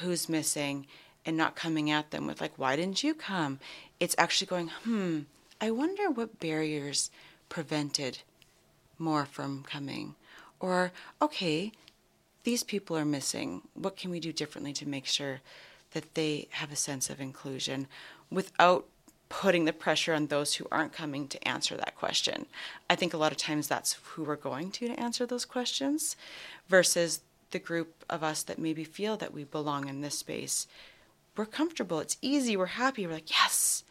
who's 0.00 0.28
missing 0.28 0.86
and 1.26 1.36
not 1.36 1.56
coming 1.56 1.90
at 1.90 2.10
them 2.10 2.26
with 2.26 2.40
like 2.40 2.52
why 2.56 2.76
didn't 2.76 3.02
you 3.02 3.12
come 3.12 3.58
it's 4.00 4.14
actually 4.16 4.46
going 4.46 4.68
hmm 4.84 5.20
i 5.60 5.70
wonder 5.70 6.08
what 6.08 6.40
barriers 6.40 7.10
prevented 7.48 8.18
more 8.98 9.26
from 9.26 9.62
coming 9.64 10.14
or 10.60 10.92
okay 11.20 11.72
these 12.46 12.62
people 12.62 12.96
are 12.96 13.04
missing. 13.04 13.62
What 13.74 13.96
can 13.96 14.12
we 14.12 14.20
do 14.20 14.32
differently 14.32 14.72
to 14.74 14.88
make 14.88 15.04
sure 15.04 15.40
that 15.90 16.14
they 16.14 16.46
have 16.52 16.70
a 16.70 16.76
sense 16.76 17.10
of 17.10 17.20
inclusion 17.20 17.88
without 18.30 18.86
putting 19.28 19.64
the 19.64 19.72
pressure 19.72 20.14
on 20.14 20.28
those 20.28 20.54
who 20.54 20.68
aren't 20.70 20.92
coming 20.92 21.26
to 21.26 21.48
answer 21.48 21.76
that 21.76 21.96
question? 21.96 22.46
I 22.88 22.94
think 22.94 23.12
a 23.12 23.16
lot 23.16 23.32
of 23.32 23.38
times 23.38 23.66
that's 23.66 23.94
who 23.94 24.22
we're 24.22 24.36
going 24.36 24.70
to 24.70 24.86
to 24.86 25.00
answer 25.00 25.26
those 25.26 25.44
questions 25.44 26.14
versus 26.68 27.20
the 27.50 27.58
group 27.58 28.04
of 28.08 28.22
us 28.22 28.44
that 28.44 28.60
maybe 28.60 28.84
feel 28.84 29.16
that 29.16 29.34
we 29.34 29.42
belong 29.42 29.88
in 29.88 30.00
this 30.00 30.16
space. 30.20 30.68
We're 31.36 31.46
comfortable, 31.46 32.00
it's 32.00 32.16
easy, 32.22 32.56
we're 32.56 32.66
happy, 32.66 33.06
we're 33.06 33.14
like, 33.14 33.30
yes. 33.30 33.84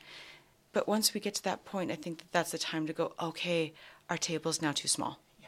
But 0.74 0.88
once 0.88 1.14
we 1.14 1.20
get 1.20 1.36
to 1.36 1.44
that 1.44 1.64
point, 1.64 1.92
I 1.92 1.96
think 1.96 2.18
that 2.18 2.32
that's 2.32 2.52
the 2.52 2.58
time 2.58 2.88
to 2.88 2.94
go, 2.94 3.14
okay, 3.22 3.74
our 4.10 4.18
table 4.18 4.50
is 4.50 4.62
now 4.62 4.72
too 4.72 4.88
small. 4.88 5.20
Yeah. 5.42 5.48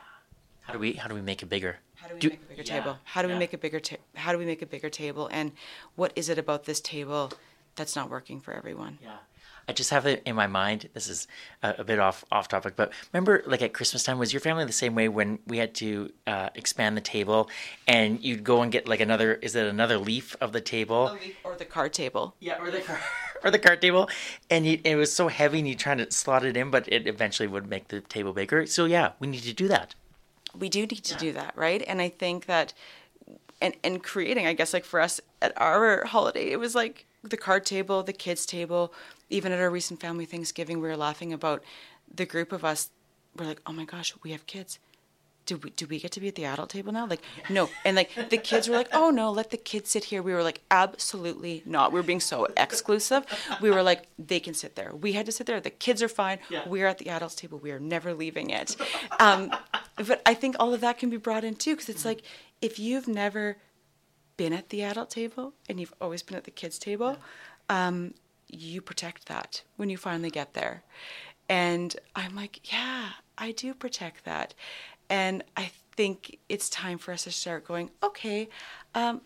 How 0.61 0.73
do 0.73 0.79
we 0.79 0.93
how 0.93 1.07
do 1.07 1.15
we 1.15 1.21
make 1.21 1.43
it 1.43 1.47
bigger? 1.47 1.77
How 1.95 2.07
do 2.07 2.13
we 2.13 2.19
do, 2.19 2.29
make 2.29 2.41
a 2.41 2.45
bigger 2.45 2.63
yeah, 2.63 2.79
table? 2.79 2.97
How 3.03 3.21
do 3.21 3.27
yeah. 3.27 3.33
we 3.33 3.39
make 3.39 3.53
a 3.53 3.57
bigger 3.57 3.79
ta- 3.79 3.97
how 4.15 4.31
do 4.31 4.37
we 4.37 4.45
make 4.45 4.61
a 4.61 4.65
bigger 4.65 4.89
table 4.89 5.27
and 5.31 5.51
what 5.95 6.13
is 6.15 6.29
it 6.29 6.37
about 6.37 6.65
this 6.65 6.79
table 6.79 7.31
that's 7.75 7.95
not 7.95 8.09
working 8.09 8.39
for 8.39 8.53
everyone? 8.53 8.99
Yeah. 9.01 9.17
I 9.67 9.73
just 9.73 9.89
have 9.89 10.05
it 10.05 10.23
in 10.25 10.35
my 10.35 10.47
mind. 10.47 10.87
This 10.93 11.09
is 11.09 11.27
a, 11.61 11.75
a, 11.79 11.83
bit 11.83 11.99
off 11.99 12.23
off 12.31 12.47
topic, 12.47 12.75
but 12.77 12.91
remember, 13.11 13.43
like 13.45 13.61
at 13.61 13.73
Christmas 13.73 14.01
time, 14.03 14.17
was 14.17 14.31
your 14.31 14.39
family 14.39 14.63
the 14.63 14.71
same 14.71 14.95
way 14.95 15.09
when 15.09 15.39
we 15.45 15.57
had 15.57 15.73
to 15.75 16.11
uh, 16.25 16.49
expand 16.55 16.95
the 16.95 17.01
table, 17.01 17.49
and 17.85 18.23
you'd 18.23 18.45
go 18.45 18.61
and 18.61 18.71
get 18.71 18.87
like 18.87 19.01
another? 19.01 19.33
Is 19.35 19.55
it 19.55 19.67
another 19.67 19.97
leaf 19.97 20.35
of 20.39 20.53
the 20.53 20.61
table? 20.61 21.17
or 21.43 21.55
the 21.55 21.65
card 21.65 21.91
table? 21.91 22.35
Yeah, 22.39 22.61
or 22.61 22.71
the 22.71 22.79
card, 22.79 22.99
or 23.43 23.51
the 23.51 23.59
card 23.59 23.81
table, 23.81 24.09
and 24.49 24.65
you, 24.65 24.79
it 24.85 24.95
was 24.95 25.11
so 25.11 25.27
heavy, 25.27 25.59
and 25.59 25.67
you 25.67 25.75
trying 25.75 25.97
to 25.97 26.09
slot 26.11 26.45
it 26.45 26.55
in, 26.55 26.71
but 26.71 26.87
it 26.87 27.05
eventually 27.05 27.47
would 27.47 27.67
make 27.67 27.89
the 27.89 27.99
table 27.99 28.31
bigger. 28.31 28.65
So 28.65 28.85
yeah, 28.85 29.11
we 29.19 29.27
need 29.27 29.43
to 29.43 29.53
do 29.53 29.67
that. 29.67 29.95
We 30.57 30.69
do 30.69 30.81
need 30.81 31.03
to 31.03 31.15
do 31.15 31.33
that, 31.33 31.55
right? 31.57 31.83
And 31.85 32.01
I 32.01 32.07
think 32.07 32.45
that, 32.45 32.73
and 33.61 33.75
and 33.83 34.01
creating, 34.01 34.47
I 34.47 34.53
guess, 34.53 34.73
like 34.73 34.85
for 34.85 35.01
us 35.01 35.19
at 35.41 35.51
our 35.59 36.05
holiday, 36.05 36.51
it 36.51 36.57
was 36.57 36.73
like 36.73 37.05
the 37.29 37.37
card 37.37 37.65
table, 37.65 38.03
the 38.03 38.13
kids 38.13 38.45
table. 38.45 38.93
Even 39.29 39.51
at 39.51 39.59
our 39.59 39.69
recent 39.69 39.99
family 39.99 40.25
Thanksgiving, 40.25 40.79
we 40.79 40.87
were 40.87 40.97
laughing 40.97 41.33
about 41.33 41.63
the 42.13 42.25
group 42.25 42.51
of 42.51 42.63
us. 42.63 42.89
We're 43.37 43.45
like, 43.45 43.61
oh 43.65 43.73
my 43.73 43.85
gosh, 43.85 44.13
we 44.23 44.31
have 44.31 44.45
kids 44.45 44.79
do 45.47 45.57
we 45.57 45.71
do 45.71 45.87
we 45.87 45.97
get 45.99 46.11
to 46.11 46.19
be 46.19 46.27
at 46.27 46.35
the 46.35 46.45
adult 46.45 46.69
table 46.69 46.91
now? 46.91 47.07
Like, 47.07 47.21
no. 47.49 47.69
And 47.83 47.95
like 47.95 48.11
the 48.29 48.37
kids 48.37 48.69
were 48.69 48.75
like, 48.75 48.89
oh 48.93 49.09
no, 49.09 49.31
let 49.31 49.49
the 49.49 49.57
kids 49.57 49.89
sit 49.89 50.03
here. 50.03 50.21
We 50.21 50.33
were 50.33 50.43
like, 50.43 50.61
absolutely 50.69 51.63
not. 51.65 51.91
We 51.91 51.99
were 51.99 52.05
being 52.05 52.19
so 52.19 52.47
exclusive. 52.55 53.25
We 53.61 53.71
were 53.71 53.81
like, 53.81 54.07
they 54.19 54.39
can 54.39 54.53
sit 54.53 54.75
there. 54.75 54.93
We 54.93 55.13
had 55.13 55.25
to 55.25 55.31
sit 55.31 55.47
there. 55.47 55.59
The 55.59 55.71
kids 55.71 56.03
are 56.03 56.09
fine. 56.09 56.39
Yeah. 56.49 56.67
We're 56.67 56.85
at 56.85 56.99
the 56.99 57.09
adults 57.09 57.33
table. 57.33 57.57
We 57.57 57.71
are 57.71 57.79
never 57.79 58.13
leaving 58.13 58.51
it. 58.51 58.75
Um, 59.19 59.51
but 59.95 60.21
I 60.25 60.35
think 60.35 60.57
all 60.59 60.73
of 60.73 60.81
that 60.81 60.99
can 60.99 61.09
be 61.09 61.17
brought 61.17 61.43
in 61.43 61.55
too, 61.55 61.75
because 61.75 61.89
it's 61.89 62.05
like 62.05 62.21
if 62.61 62.77
you've 62.77 63.07
never 63.07 63.57
been 64.37 64.53
at 64.53 64.69
the 64.69 64.83
adult 64.83 65.09
table 65.09 65.53
and 65.67 65.79
you've 65.79 65.93
always 65.99 66.23
been 66.23 66.37
at 66.37 66.45
the 66.45 66.51
kids 66.51 66.79
table, 66.79 67.17
um, 67.69 68.13
you 68.47 68.81
protect 68.81 69.27
that 69.27 69.63
when 69.75 69.89
you 69.89 69.97
finally 69.97 70.29
get 70.29 70.53
there. 70.53 70.83
And 71.49 71.95
I'm 72.15 72.35
like, 72.35 72.71
yeah, 72.71 73.09
I 73.37 73.51
do 73.51 73.73
protect 73.73 74.25
that. 74.25 74.53
And 75.09 75.43
I 75.55 75.71
think 75.95 76.39
it's 76.49 76.69
time 76.69 76.97
for 76.97 77.11
us 77.11 77.23
to 77.23 77.31
start 77.31 77.65
going, 77.65 77.89
okay, 78.03 78.49
um, 78.93 79.21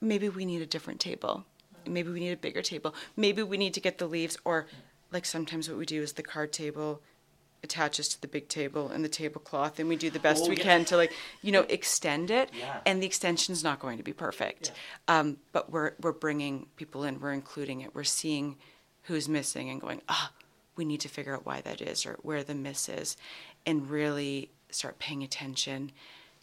maybe 0.00 0.28
we 0.28 0.44
need 0.44 0.62
a 0.62 0.66
different 0.66 1.00
table. 1.00 1.44
Maybe 1.86 2.10
we 2.10 2.20
need 2.20 2.32
a 2.32 2.36
bigger 2.36 2.62
table. 2.62 2.94
Maybe 3.16 3.42
we 3.42 3.56
need 3.56 3.74
to 3.74 3.80
get 3.80 3.98
the 3.98 4.06
leaves, 4.06 4.38
or 4.44 4.66
like 5.12 5.24
sometimes 5.24 5.68
what 5.68 5.78
we 5.78 5.86
do 5.86 6.02
is 6.02 6.14
the 6.14 6.22
card 6.22 6.52
table 6.52 7.02
attaches 7.64 8.08
to 8.08 8.20
the 8.20 8.28
big 8.28 8.48
table 8.48 8.88
and 8.88 9.04
the 9.04 9.08
tablecloth 9.08 9.78
and 9.80 9.88
we 9.88 9.96
do 9.96 10.10
the 10.10 10.18
best 10.18 10.44
oh, 10.44 10.48
we 10.48 10.56
yeah. 10.56 10.62
can 10.62 10.84
to 10.84 10.96
like 10.96 11.12
you 11.42 11.50
know 11.50 11.62
extend 11.68 12.30
it 12.30 12.50
yeah. 12.58 12.80
and 12.86 13.02
the 13.02 13.06
extension's 13.06 13.64
not 13.64 13.80
going 13.80 13.96
to 13.96 14.04
be 14.04 14.12
perfect 14.12 14.72
yeah. 15.08 15.20
um, 15.20 15.36
but 15.52 15.72
we're 15.72 15.92
we're 16.00 16.12
bringing 16.12 16.66
people 16.76 17.02
in 17.04 17.18
we're 17.20 17.32
including 17.32 17.80
it 17.80 17.94
we're 17.94 18.04
seeing 18.04 18.56
who's 19.02 19.28
missing 19.28 19.70
and 19.70 19.80
going 19.80 20.00
ah 20.08 20.30
oh, 20.32 20.44
we 20.76 20.84
need 20.84 21.00
to 21.00 21.08
figure 21.08 21.34
out 21.34 21.46
why 21.46 21.60
that 21.60 21.80
is 21.80 22.06
or 22.06 22.18
where 22.22 22.42
the 22.42 22.54
miss 22.54 22.88
is 22.88 23.16
and 23.66 23.88
really 23.90 24.50
start 24.70 24.98
paying 24.98 25.22
attention 25.22 25.92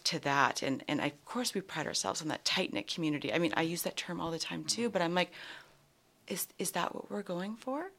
to 0.06 0.20
that. 0.20 0.62
And 0.62 0.84
and 0.88 1.02
of 1.02 1.26
course 1.26 1.54
we 1.54 1.62
pride 1.62 1.88
ourselves 1.88 2.22
on 2.22 2.28
that 2.30 2.46
tight 2.46 2.74
knit 2.74 2.88
community. 2.88 3.34
I 3.34 3.38
mean, 3.38 3.54
I 3.56 3.62
use 3.62 3.84
that 3.84 3.98
term 3.98 4.20
all 4.20 4.32
the 4.32 4.40
time 4.40 4.64
too, 4.64 4.90
but 4.90 5.02
I'm 5.02 5.14
like, 5.14 5.32
is 6.28 6.48
is 6.58 6.72
that 6.72 6.96
what 6.96 7.12
we're 7.12 7.24
going 7.24 7.56
for? 7.56 7.92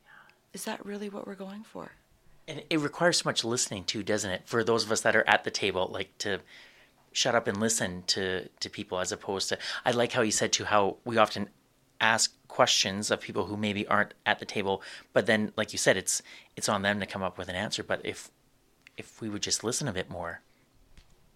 Is 0.52 0.64
that 0.64 0.84
really 0.84 1.08
what 1.08 1.26
we're 1.26 1.34
going 1.34 1.64
for? 1.64 1.92
And 2.48 2.62
it 2.70 2.80
requires 2.80 3.18
so 3.18 3.28
much 3.28 3.44
listening 3.44 3.84
too, 3.84 4.02
doesn't 4.02 4.30
it? 4.30 4.42
For 4.44 4.64
those 4.64 4.84
of 4.84 4.92
us 4.92 5.02
that 5.02 5.14
are 5.14 5.28
at 5.28 5.44
the 5.44 5.50
table, 5.50 5.88
like 5.92 6.16
to 6.18 6.40
shut 7.12 7.34
up 7.34 7.46
and 7.46 7.60
listen 7.60 8.02
to 8.08 8.48
to 8.48 8.70
people 8.70 8.98
as 8.98 9.12
opposed 9.12 9.48
to 9.50 9.58
I 9.84 9.90
like 9.92 10.12
how 10.12 10.22
you 10.22 10.32
said 10.32 10.52
to 10.54 10.64
how 10.64 10.96
we 11.04 11.18
often 11.18 11.48
ask 12.00 12.34
questions 12.48 13.10
of 13.10 13.20
people 13.20 13.46
who 13.46 13.56
maybe 13.56 13.86
aren't 13.86 14.12
at 14.26 14.38
the 14.40 14.44
table, 14.44 14.82
but 15.12 15.26
then 15.26 15.52
like 15.56 15.72
you 15.72 15.78
said, 15.78 15.96
it's 15.96 16.22
it's 16.56 16.68
on 16.68 16.82
them 16.82 17.00
to 17.00 17.06
come 17.06 17.22
up 17.22 17.38
with 17.38 17.48
an 17.48 17.54
answer. 17.54 17.82
But 17.82 18.00
if 18.04 18.30
if 18.96 19.20
we 19.20 19.28
would 19.28 19.42
just 19.42 19.64
listen 19.64 19.88
a 19.88 19.92
bit 19.92 20.10
more. 20.10 20.40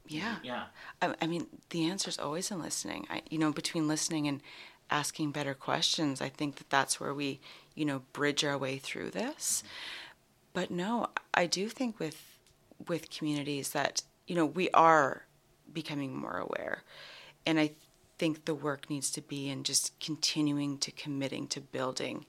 Yeah. 0.09 0.37
Yeah. 0.43 0.65
I, 1.03 1.15
I 1.21 1.27
mean, 1.27 1.47
the 1.71 1.89
answer 1.89 2.09
is 2.09 2.19
always 2.19 2.51
in 2.51 2.61
listening. 2.61 3.07
I, 3.11 3.23
you 3.29 3.39
know, 3.39 3.53
between 3.53 3.89
listening 3.89 4.29
and 4.29 4.41
asking 4.91 5.33
better 5.33 5.55
questions, 5.55 6.21
I 6.21 6.29
think 6.29 6.57
that 6.57 6.71
that's 6.71 7.01
where 7.01 7.15
we, 7.15 7.41
you 7.75 7.85
know, 7.85 8.03
bridge 8.13 8.45
our 8.45 8.57
way 8.57 8.79
through 8.79 9.11
this. 9.11 9.63
Mm-hmm. 9.65 10.06
But 10.57 10.71
no, 10.71 11.09
I 11.35 11.45
do 11.45 11.69
think 11.69 12.01
with 12.01 12.39
with 12.89 13.11
communities 13.11 13.73
that 13.73 14.01
you 14.27 14.35
know 14.35 14.47
we 14.47 14.71
are 14.71 15.27
becoming 15.71 16.17
more 16.17 16.39
aware, 16.39 16.83
and 17.45 17.61
I 17.61 17.73
think 18.17 18.47
the 18.47 18.55
work 18.55 18.89
needs 18.89 19.11
to 19.11 19.21
be 19.21 19.51
in 19.51 19.65
just 19.65 20.01
continuing 20.01 20.79
to 20.79 20.91
committing 20.93 21.47
to 21.49 21.61
building 21.61 22.25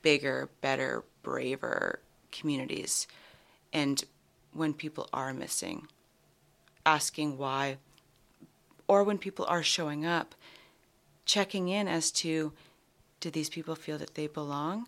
bigger, 0.00 0.48
better, 0.60 1.02
braver 1.24 1.98
communities, 2.30 3.08
and 3.72 4.04
when 4.52 4.72
people 4.72 5.08
are 5.12 5.34
missing, 5.34 5.88
asking 6.86 7.36
why, 7.36 7.78
or 8.86 9.02
when 9.02 9.18
people 9.18 9.44
are 9.46 9.64
showing 9.64 10.06
up, 10.06 10.36
checking 11.24 11.68
in 11.68 11.88
as 11.88 12.12
to 12.12 12.52
do 13.18 13.28
these 13.28 13.50
people 13.50 13.74
feel 13.74 13.98
that 13.98 14.14
they 14.14 14.28
belong 14.28 14.86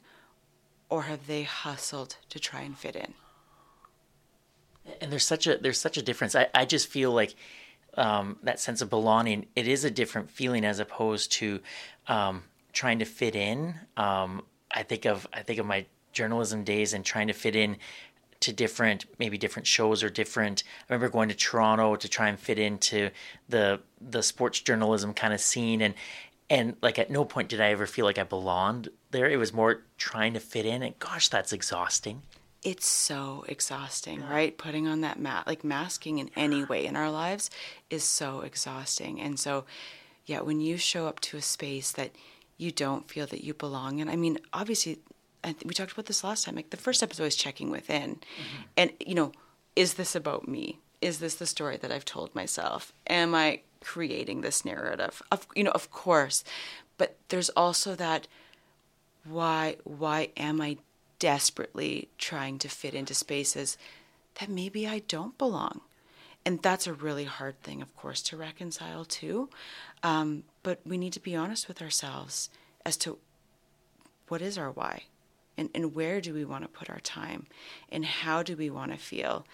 or 0.93 1.05
have 1.05 1.27
they 1.27 1.43
hustled 1.45 2.17
to 2.29 2.39
try 2.39 2.61
and 2.61 2.77
fit 2.77 2.95
in? 2.95 3.15
And 5.01 5.11
there's 5.11 5.27
such 5.27 5.47
a 5.47 5.57
there's 5.57 5.81
such 5.81 5.97
a 5.97 6.03
difference. 6.03 6.35
I, 6.35 6.49
I 6.55 6.67
just 6.67 6.87
feel 6.87 7.13
like 7.13 7.35
um, 7.95 8.37
that 8.43 8.61
sense 8.61 8.83
of 8.83 8.91
belonging. 8.91 9.47
It 9.57 9.67
is 9.67 9.87
a 9.87 9.91
different 9.91 10.31
feeling 10.31 10.67
as 10.67 10.81
opposed 10.81 11.33
to 11.33 11.61
um, 12.09 12.43
trying 12.75 12.99
to 12.99 13.07
fit 13.07 13.35
in. 13.35 13.75
Um, 13.97 14.43
I 14.71 14.83
think 14.83 15.07
of 15.07 15.27
I 15.33 15.41
think 15.41 15.59
of 15.59 15.65
my 15.65 15.87
journalism 16.13 16.63
days 16.63 16.93
and 16.93 17.07
trying 17.07 17.29
to 17.29 17.33
fit 17.33 17.57
in 17.57 17.79
to 18.41 18.53
different 18.53 19.07
maybe 19.19 19.39
different 19.39 19.67
shows 19.67 20.03
or 20.03 20.11
different 20.11 20.63
I 20.91 20.93
remember 20.93 21.11
going 21.11 21.31
to 21.31 21.35
Toronto 21.35 21.97
to 21.97 22.09
try 22.09 22.29
and 22.29 22.39
fit 22.39 22.59
into 22.59 23.09
the 23.49 23.81
the 23.99 24.23
sports 24.23 24.61
journalism 24.61 25.15
kind 25.15 25.33
of 25.33 25.41
scene 25.41 25.81
and 25.81 25.95
and 26.53 26.77
like 26.83 26.99
at 26.99 27.11
no 27.11 27.25
point 27.25 27.49
did 27.49 27.61
I 27.61 27.71
ever 27.71 27.87
feel 27.87 28.05
like 28.05 28.19
I 28.19 28.25
belonged 28.25 28.89
there 29.11 29.29
it 29.29 29.39
was 29.39 29.53
more 29.53 29.83
trying 29.99 30.35
to 30.35 30.41
fit 30.41 30.67
in 30.67 30.83
and 30.83 30.99
gosh 30.99 31.29
that's 31.29 31.53
exhausting 31.53 32.23
it's 32.63 32.87
so 32.87 33.45
exhausting 33.49 34.21
yeah. 34.21 34.33
right 34.33 34.57
putting 34.57 34.87
on 34.87 35.01
that 35.01 35.19
mat 35.19 35.47
like 35.47 35.65
masking 35.65 36.19
in 36.19 36.31
any 36.37 36.65
way 36.65 36.87
in 36.87 36.95
our 36.95 37.11
lives 37.11 37.51
is 37.91 38.05
so 38.05 38.41
exhausting 38.41 39.21
and 39.21 39.41
so 39.41 39.65
yeah 40.27 40.41
when 40.41 40.61
you 40.61 40.77
show 40.77 41.07
up 41.07 41.19
to 41.21 41.37
a 41.37 41.43
space 41.43 41.91
that 41.93 42.13
you 42.59 42.71
don't 42.71 43.09
feel 43.09 43.27
that 43.27 43.43
you 43.43 43.53
belong 43.55 43.99
in 43.99 44.09
i 44.09 44.15
mean 44.15 44.39
obviously 44.53 44.99
we 45.65 45.75
talked 45.75 45.93
about 45.93 46.07
this 46.07 46.25
last 46.25 46.45
time. 46.45 46.55
Like 46.55 46.71
the 46.71 46.77
first 46.77 46.99
step 47.01 47.11
is 47.11 47.21
always 47.21 47.37
checking 47.37 47.71
within, 47.71 48.17
mm-hmm. 48.17 48.63
and 48.77 48.93
you 49.05 49.15
know, 49.15 49.33
is 49.77 49.95
this 49.95 50.15
about 50.15 50.47
me? 50.49 50.79
Is 51.01 51.19
this 51.19 51.35
the 51.37 51.47
story 51.47 51.77
that 51.79 51.91
I've 51.91 52.05
told 52.05 52.35
myself? 52.35 52.93
Am 53.09 53.35
I 53.35 53.63
creating 53.83 54.41
this 54.41 54.65
narrative? 54.65 55.23
Of 55.31 55.47
you 55.55 55.65
know, 55.65 55.73
of 55.73 55.91
course, 55.91 56.45
but 56.99 57.17
there's 57.29 57.51
also 57.51 57.95
that 57.97 58.27
why 59.25 59.77
why 59.85 60.31
am 60.37 60.61
I 60.61 60.79
desperately 61.19 62.09
trying 62.19 62.59
to 62.59 62.69
fit 62.69 62.95
into 62.95 63.15
spaces 63.15 63.77
that 64.41 64.49
maybe 64.49 64.87
I 64.87 65.01
don't 65.01 65.37
belong? 65.39 65.83
And 66.45 66.61
that's 66.61 66.89
a 66.89 66.93
really 66.93 67.25
hard 67.25 67.61
thing, 67.63 67.81
of 67.83 67.97
course, 67.97 68.21
to 68.23 68.37
reconcile 68.37 69.05
too. 69.05 69.49
Um, 70.03 70.43
but 70.63 70.81
we 70.85 70.99
need 70.99 71.13
to 71.13 71.21
be 71.21 71.37
honest 71.37 71.69
with 71.69 71.81
ourselves 71.81 72.51
as 72.85 72.97
to 72.99 73.19
what 74.27 74.43
is 74.43 74.59
our 74.59 74.71
why 74.71 75.05
and, 75.57 75.71
and 75.75 75.95
where 75.95 76.21
do 76.21 76.35
we 76.35 76.45
want 76.45 76.65
to 76.65 76.69
put 76.69 76.91
our 76.91 77.01
time 77.01 77.47
and 77.91 78.05
how 78.05 78.43
do 78.43 78.57
we 78.57 78.71
want 78.71 78.91
to 78.91 78.99
feel 78.99 79.47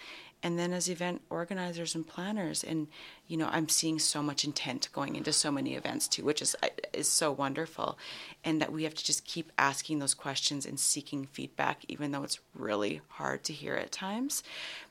and 0.42 0.58
then 0.58 0.72
as 0.72 0.88
event 0.88 1.20
organizers 1.30 1.94
and 1.94 2.06
planners 2.06 2.62
and 2.62 2.86
you 3.26 3.36
know 3.36 3.48
i'm 3.50 3.68
seeing 3.68 3.98
so 3.98 4.22
much 4.22 4.44
intent 4.44 4.88
going 4.92 5.16
into 5.16 5.32
so 5.32 5.50
many 5.50 5.74
events 5.74 6.06
too 6.06 6.24
which 6.24 6.40
is 6.40 6.54
is 6.98 7.08
so 7.08 7.32
wonderful. 7.32 7.98
And 8.44 8.60
that 8.60 8.72
we 8.72 8.84
have 8.84 8.94
to 8.94 9.04
just 9.04 9.24
keep 9.24 9.52
asking 9.56 9.98
those 9.98 10.14
questions 10.14 10.66
and 10.66 10.78
seeking 10.78 11.26
feedback 11.26 11.84
even 11.88 12.10
though 12.10 12.24
it's 12.24 12.40
really 12.54 13.00
hard 13.08 13.44
to 13.44 13.52
hear 13.52 13.74
at 13.74 13.92
times. 13.92 14.42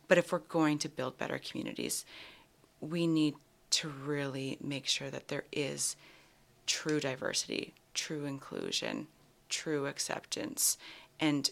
But 0.08 0.18
if 0.18 0.32
we're 0.32 0.40
going 0.40 0.80
to 0.80 0.90
build 0.90 1.18
better 1.18 1.38
communities 1.38 2.06
we 2.80 3.08
need 3.08 3.36
to 3.70 3.90
really 3.90 4.58
make 4.62 4.86
sure 4.86 5.10
that 5.10 5.28
there 5.28 5.44
is 5.52 5.96
true 6.66 7.00
diversity 7.00 7.74
true 7.94 8.26
inclusion 8.26 9.08
true 9.50 9.86
acceptance. 9.88 10.78
And 11.20 11.50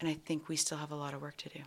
and 0.00 0.08
I 0.08 0.14
think 0.14 0.48
we 0.48 0.56
still 0.56 0.78
have 0.78 0.90
a 0.90 0.96
lot 0.96 1.14
of 1.14 1.22
work 1.22 1.36
to 1.38 1.48
do. 1.48 1.60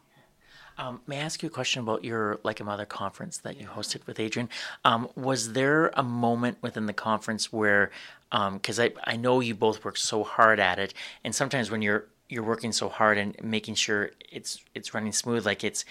Um, 0.80 1.02
may 1.08 1.18
I 1.18 1.22
ask 1.22 1.42
you 1.42 1.48
a 1.48 1.52
question 1.52 1.82
about 1.82 2.04
your 2.04 2.40
Like 2.44 2.60
a 2.60 2.64
Mother 2.64 2.86
conference 2.86 3.40
that 3.40 3.60
you 3.60 3.66
hosted 3.66 4.06
with 4.06 4.20
Adrian? 4.20 4.48
Um, 4.86 5.10
was 5.16 5.54
there 5.54 5.88
a 5.96 6.04
moment 6.04 6.60
within 6.62 6.86
the 6.86 6.94
conference 6.94 7.52
where, 7.52 7.90
because 8.32 8.80
um, 8.80 8.90
I, 9.06 9.14
I 9.14 9.16
know 9.16 9.40
you 9.40 9.56
both 9.56 9.84
worked 9.84 9.98
so 9.98 10.24
hard 10.24 10.60
at 10.60 10.78
it, 10.78 10.94
and 11.24 11.34
sometimes 11.34 11.72
when 11.72 11.82
you're 11.82 12.06
you're 12.30 12.44
working 12.44 12.74
so 12.74 12.90
hard 12.90 13.18
and 13.18 13.36
making 13.42 13.76
sure 13.76 14.12
it's 14.32 14.64
it's 14.76 14.94
running 14.94 15.14
smooth, 15.14 15.46
like 15.46 15.64
it's 15.64 15.84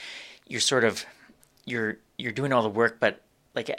you're 0.46 0.60
sort 0.60 0.84
of 0.84 1.04
you're 1.64 1.98
you're 2.16 2.32
doing 2.32 2.52
all 2.52 2.62
the 2.62 2.68
work, 2.68 2.98
but 3.00 3.22
like 3.54 3.70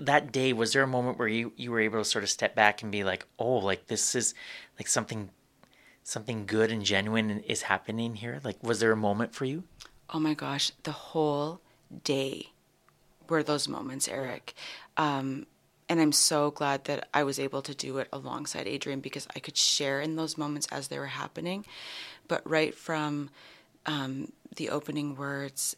that 0.00 0.32
day, 0.32 0.52
was 0.52 0.72
there 0.72 0.82
a 0.82 0.86
moment 0.88 1.18
where 1.18 1.28
you 1.28 1.52
you 1.56 1.70
were 1.70 1.80
able 1.80 1.98
to 1.98 2.04
sort 2.04 2.24
of 2.24 2.30
step 2.30 2.56
back 2.56 2.82
and 2.82 2.90
be 2.90 3.04
like, 3.04 3.24
oh, 3.38 3.58
like 3.58 3.86
this 3.86 4.14
is 4.16 4.34
like 4.78 4.88
something 4.88 5.30
something 6.02 6.46
good 6.46 6.72
and 6.72 6.84
genuine 6.84 7.30
is 7.40 7.62
happening 7.62 8.16
here? 8.16 8.40
Like, 8.42 8.60
was 8.62 8.80
there 8.80 8.92
a 8.92 8.96
moment 8.96 9.34
for 9.34 9.44
you? 9.44 9.62
Oh 10.10 10.18
my 10.18 10.34
gosh, 10.34 10.72
the 10.84 10.92
whole 10.92 11.60
day 12.04 12.50
were 13.28 13.42
those 13.42 13.68
moments, 13.68 14.08
Eric. 14.08 14.54
Um, 14.96 15.46
and 15.88 16.00
I'm 16.00 16.12
so 16.12 16.50
glad 16.50 16.84
that 16.84 17.08
I 17.14 17.24
was 17.24 17.38
able 17.38 17.62
to 17.62 17.74
do 17.74 17.98
it 17.98 18.08
alongside 18.12 18.66
Adrian 18.66 19.00
because 19.00 19.26
I 19.34 19.38
could 19.38 19.56
share 19.56 20.00
in 20.00 20.16
those 20.16 20.36
moments 20.36 20.68
as 20.70 20.88
they 20.88 20.98
were 20.98 21.06
happening. 21.06 21.64
But 22.26 22.48
right 22.48 22.74
from 22.74 23.30
um, 23.86 24.32
the 24.56 24.68
opening 24.68 25.16
words 25.16 25.76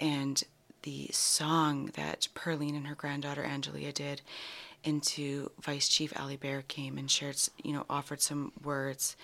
and 0.00 0.42
the 0.82 1.08
song 1.12 1.90
that 1.94 2.28
Perline 2.34 2.76
and 2.76 2.86
her 2.86 2.94
granddaughter 2.94 3.44
Angelia 3.44 3.94
did 3.94 4.22
into 4.82 5.50
Vice 5.60 5.88
Chief 5.88 6.12
Aly 6.18 6.36
Bear 6.36 6.62
came 6.62 6.98
and 6.98 7.10
shared, 7.10 7.36
you 7.62 7.72
know, 7.72 7.86
offered 7.88 8.20
some 8.20 8.52
words. 8.62 9.16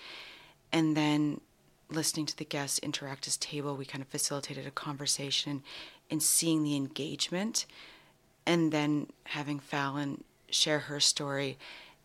And 0.71 0.97
then 0.97 1.41
listening 1.91 2.25
to 2.27 2.37
the 2.37 2.45
guests 2.45 2.79
interact 2.79 3.27
as 3.27 3.37
table, 3.37 3.75
we 3.75 3.85
kind 3.85 4.01
of 4.01 4.07
facilitated 4.07 4.65
a 4.65 4.71
conversation 4.71 5.63
and 6.09 6.21
seeing 6.21 6.63
the 6.63 6.75
engagement 6.75 7.65
and 8.45 8.71
then 8.71 9.07
having 9.25 9.59
Fallon 9.59 10.23
share 10.49 10.79
her 10.79 10.99
story 10.99 11.57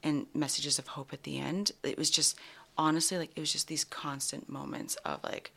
and 0.03 0.27
messages 0.35 0.79
of 0.79 0.89
hope 0.89 1.13
at 1.13 1.23
the 1.23 1.39
end. 1.39 1.73
It 1.83 1.99
was 1.99 2.11
just 2.11 2.37
honestly 2.79 3.19
like 3.19 3.31
it 3.35 3.41
was 3.41 3.53
just 3.53 3.69
these 3.69 3.85
constant 3.85 4.49
moments 4.49 4.97
of 5.05 5.23
like, 5.25 5.51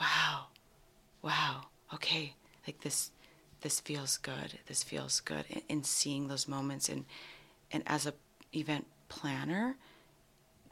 wow, 0.00 0.46
wow, 1.22 1.66
okay, 1.92 2.34
like 2.66 2.80
this 2.80 3.10
this 3.62 3.80
feels 3.80 4.18
good. 4.18 4.58
This 4.66 4.82
feels 4.82 5.20
good. 5.20 5.46
And, 5.70 5.86
seeing 5.86 6.28
those 6.28 6.46
moments 6.46 6.88
and 6.90 7.06
and 7.72 7.82
as 7.86 8.06
a 8.06 8.12
event 8.52 8.86
planner, 9.08 9.76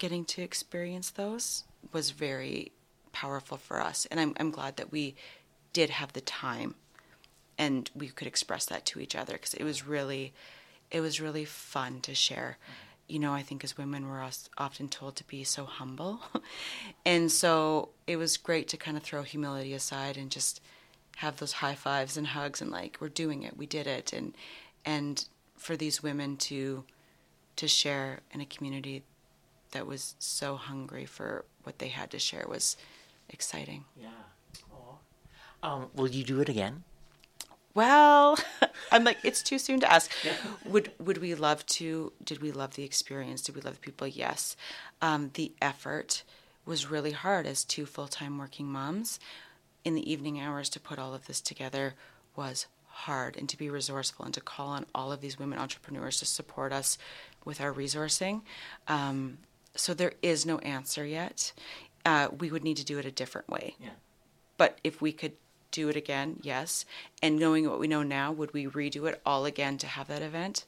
getting 0.03 0.25
to 0.25 0.43
experience 0.43 1.11
those 1.11 1.63
was 1.93 2.11
very 2.11 2.73
powerful 3.13 3.57
for 3.57 3.81
us. 3.81 4.05
And 4.11 4.19
I'm 4.19 4.35
I'm 4.41 4.51
glad 4.51 4.77
that 4.77 4.91
we 4.91 5.15
did 5.73 5.91
have 5.91 6.13
the 6.13 6.21
time 6.21 6.75
and 7.57 7.89
we 7.95 8.09
could 8.09 8.27
express 8.27 8.65
that 8.67 8.85
to 8.87 8.99
each 8.99 9.15
other 9.15 9.35
because 9.35 9.55
it 9.55 9.63
was 9.63 9.87
really 9.87 10.33
it 10.91 11.01
was 11.01 11.21
really 11.21 11.45
fun 11.45 12.01
to 12.01 12.17
share. 12.17 12.59
You 13.07 13.21
know 13.21 13.33
i 13.33 13.43
think 13.43 13.63
as 13.63 13.77
women 13.77 14.09
we're 14.09 14.29
often 14.59 14.89
told 14.89 15.15
to 15.17 15.25
be 15.25 15.45
so 15.45 15.67
humble. 15.67 16.21
And 17.05 17.31
so 17.31 17.91
it 18.09 18.17
was 18.17 18.37
great 18.37 18.67
to 18.69 18.77
kind 18.77 18.97
of 18.97 19.05
throw 19.05 19.23
humility 19.23 19.73
aside 19.73 20.17
and 20.17 20.33
just 20.33 20.61
have 21.19 21.37
those 21.37 21.53
high 21.53 21.77
fives 21.77 22.17
and 22.17 22.27
hugs 22.29 22.61
and 22.61 22.73
like 22.73 22.97
we're 23.01 23.09
doing 23.09 23.45
it 23.45 23.57
we 23.57 23.67
did 23.67 23.87
it. 23.87 24.13
And 24.13 24.35
and 24.85 25.25
for 25.57 25.77
these 25.77 26.03
women 26.03 26.37
to 26.49 26.83
to 27.55 27.69
share 27.69 28.21
in 28.33 28.41
a 28.41 28.47
community 28.47 29.05
that 29.73 29.87
was 29.87 30.14
so 30.19 30.57
hungry 30.57 31.05
for 31.05 31.45
what 31.64 31.79
they 31.79 31.88
had 31.88 32.11
to 32.11 32.19
share 32.19 32.47
was 32.49 32.76
exciting 33.29 33.85
yeah 34.00 34.09
um, 35.62 35.91
will 35.95 36.09
you 36.09 36.25
do 36.25 36.41
it 36.41 36.49
again 36.49 36.83
well, 37.75 38.38
I'm 38.93 39.05
like, 39.05 39.19
it's 39.25 39.43
too 39.43 39.59
soon 39.59 39.81
to 39.81 39.93
ask. 39.93 40.11
Yeah. 40.25 40.35
Would 40.67 40.93
would 40.99 41.19
we 41.19 41.35
love 41.35 41.64
to? 41.67 42.12
Did 42.23 42.43
we 42.43 42.52
love 42.52 42.75
the 42.75 42.85
experience? 42.85 43.43
Did 43.43 43.57
we 43.57 43.62
love 43.62 43.75
the 43.75 43.81
people? 43.81 44.07
Yes. 44.07 44.57
Um, 45.00 45.31
the 45.35 45.52
effort 45.61 46.23
was 46.64 46.91
really 46.91 47.11
hard 47.11 47.47
as 47.47 47.64
two 47.64 47.87
full 47.87 48.07
time 48.07 48.38
working 48.38 48.67
moms. 48.67 49.19
In 49.85 49.95
the 49.95 50.11
evening 50.11 50.38
hours 50.38 50.69
to 50.71 50.81
put 50.81 50.99
all 50.99 51.12
of 51.12 51.26
this 51.26 51.41
together 51.41 51.95
was 52.37 52.67
hard, 52.87 53.37
and 53.37 53.49
to 53.49 53.57
be 53.57 53.69
resourceful 53.69 54.25
and 54.25 54.35
to 54.35 54.41
call 54.41 54.69
on 54.69 54.87
all 54.95 55.11
of 55.11 55.21
these 55.21 55.38
women 55.38 55.59
entrepreneurs 55.59 56.21
to 56.21 56.26
support 56.26 56.73
us 56.73 56.99
with 57.45 57.61
our 57.61 57.73
resourcing. 57.73 58.43
Um, 58.87 59.38
so 59.75 59.95
there 59.95 60.12
is 60.23 60.47
no 60.47 60.59
answer 60.59 61.05
yet. 61.05 61.52
Uh, 62.05 62.29
we 62.37 62.50
would 62.50 62.64
need 62.64 62.76
to 62.76 62.85
do 62.85 62.99
it 62.99 63.07
a 63.07 63.11
different 63.11 63.49
way. 63.49 63.76
Yeah. 63.81 63.91
But 64.57 64.79
if 64.85 65.00
we 65.00 65.12
could 65.12 65.33
do 65.73 65.88
it 65.88 65.97
again? 65.97 66.38
Yes. 66.43 66.85
And 67.21 67.38
knowing 67.38 67.69
what 67.69 67.81
we 67.81 67.88
know 67.88 68.05
now, 68.05 68.31
would 68.31 68.52
we 68.52 68.67
redo 68.67 69.09
it 69.09 69.21
all 69.26 69.45
again 69.45 69.79
to 69.79 69.87
have 69.88 70.07
that 70.09 70.23
event? 70.23 70.67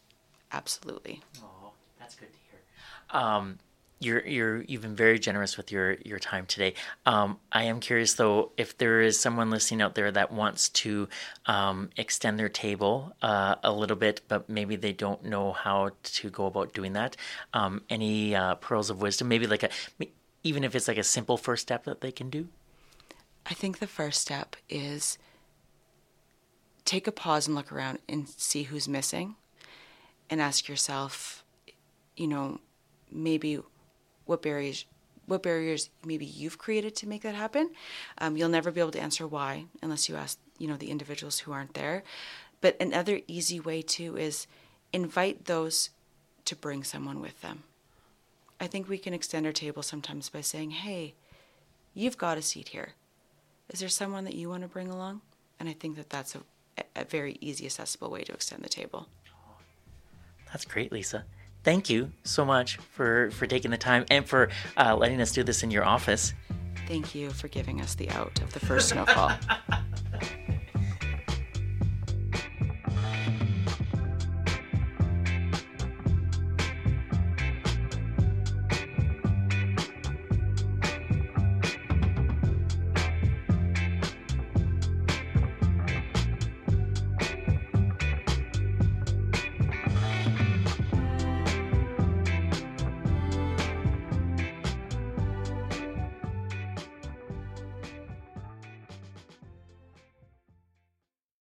Absolutely. 0.51 1.23
Oh, 1.43 1.73
that's 1.99 2.17
good 2.17 2.31
to 2.33 2.39
hear. 2.51 3.23
Um, 3.23 3.59
you're 4.05 4.27
you're 4.27 4.63
you've 4.63 4.83
been 4.83 4.95
very 4.95 5.19
generous 5.19 5.57
with 5.57 5.73
your 5.73 5.93
your 6.05 6.19
time 6.19 6.47
today. 6.47 6.75
Um, 7.07 7.39
I 7.53 7.65
am 7.65 7.81
curious 7.81 8.15
though 8.15 8.53
if 8.57 8.77
there 8.79 9.01
is 9.01 9.19
someone 9.19 9.51
listening 9.51 9.83
out 9.83 9.95
there 9.95 10.11
that 10.11 10.33
wants 10.33 10.69
to 10.71 11.09
um, 11.47 11.91
extend 11.97 12.39
their 12.39 12.49
table 12.49 13.15
uh, 13.23 13.57
a 13.63 13.73
little 13.73 13.97
bit, 13.97 14.21
but 14.29 14.49
maybe 14.49 14.77
they 14.77 14.93
don't 14.93 15.25
know 15.25 15.53
how 15.53 15.91
to 16.03 16.31
go 16.31 16.47
about 16.47 16.73
doing 16.73 16.93
that. 16.93 17.17
Um, 17.53 17.83
any 17.89 18.35
uh, 18.35 18.57
pearls 18.57 18.91
of 18.91 19.01
wisdom? 19.01 19.29
Maybe 19.29 19.47
like 19.47 19.63
a 19.63 19.71
even 20.43 20.63
if 20.63 20.75
it's 20.75 20.89
like 20.89 20.99
a 20.99 21.05
simple 21.05 21.37
first 21.37 21.63
step 21.63 21.85
that 21.85 22.01
they 22.01 22.13
can 22.13 22.31
do. 22.31 22.49
I 23.47 23.55
think 23.55 23.79
the 23.79 23.87
first 23.87 24.21
step 24.21 24.57
is 24.69 25.19
take 26.85 27.07
a 27.07 27.13
pause 27.13 27.47
and 27.47 27.57
look 27.57 27.73
around 27.73 27.99
and 28.09 28.29
see 28.29 28.65
who's 28.65 28.89
missing 28.89 29.37
and 30.31 30.41
ask 30.41 30.69
yourself, 30.69 31.45
you 32.17 32.27
know, 32.27 32.61
maybe 33.11 33.61
what 34.27 34.43
barriers 34.43 34.87
what 35.27 35.43
barriers 35.43 35.89
maybe 36.05 36.27
you've 36.27 36.59
created 36.59 36.95
to 36.95 37.09
make 37.09 37.23
that 37.23 37.35
happen. 37.35 37.71
Um, 38.19 38.37
you'll 38.37 38.51
never 38.51 38.71
be 38.71 38.81
able 38.81 38.91
to 38.91 39.01
answer 39.01 39.27
why 39.27 39.65
unless 39.81 40.07
you 40.07 40.17
ask, 40.17 40.39
you 40.59 40.69
know, 40.69 40.77
the 40.77 40.91
individuals 40.91 41.39
who 41.39 41.53
aren't 41.53 41.73
there. 41.73 42.03
But 42.61 42.77
another 42.79 43.21
easy 43.27 43.59
way 43.59 43.81
too 43.81 44.19
is 44.19 44.47
invite 44.93 45.47
those 45.47 45.89
to 46.45 46.55
bring 46.55 46.85
someone 46.85 47.23
with 47.23 47.41
them. 47.41 47.63
I 48.61 48.67
think 48.67 48.87
we 48.87 48.99
can 48.99 49.15
extend 49.15 49.47
our 49.47 49.53
table 49.53 49.83
sometimes 49.83 50.29
by 50.29 50.43
saying, 50.43 50.73
"Hey, 50.73 51.15
you've 51.95 52.19
got 52.19 52.37
a 52.37 52.43
seat 52.43 52.69
here 52.69 52.93
is 53.71 53.81
there 53.81 53.89
someone 53.89 54.25
that 54.25 54.35
you 54.35 54.49
want 54.49 54.63
to 54.63 54.69
bring 54.69 54.89
along? 54.89 55.23
And 55.59 55.69
I 55.69 55.73
think 55.73 55.97
that 55.97 56.11
that's 56.11 56.35
a, 56.35 56.41
a 56.97 57.05
very 57.05 57.39
easy, 57.41 57.67
accessible 57.67 58.11
way 58.11 58.23
to 58.25 58.33
extend 58.33 58.63
the 58.63 58.69
table. 58.69 59.09
That's 60.47 60.65
great, 60.65 60.93
Lisa. 60.93 61.25
Thank 61.65 61.89
you 61.89 62.13
so 62.25 62.45
much 62.45 62.77
for, 62.77 63.31
for 63.33 63.47
taking 63.47 63.71
the 63.71 63.79
time 63.79 64.05
and 64.11 64.27
for 64.27 64.51
uh, 64.77 64.95
letting 64.95 65.21
us 65.21 65.33
do 65.33 65.43
this 65.43 65.63
in 65.63 65.71
your 65.71 65.85
office. 65.85 66.35
Thank 66.87 67.15
you 67.15 67.31
for 67.31 67.49
giving 67.49 67.81
us 67.81 67.95
the 67.95 68.11
out 68.11 68.41
of 68.43 68.53
the 68.53 68.61
first 68.61 68.91
snowfall. 68.91 69.33